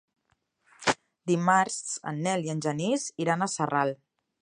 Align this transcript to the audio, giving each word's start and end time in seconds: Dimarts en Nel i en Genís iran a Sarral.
Dimarts 1.33 1.77
en 2.13 2.19
Nel 2.29 2.49
i 2.49 2.53
en 2.57 2.67
Genís 2.67 3.07
iran 3.27 3.45
a 3.45 3.53
Sarral. 3.59 3.97